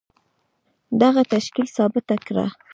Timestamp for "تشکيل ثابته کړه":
1.33-2.45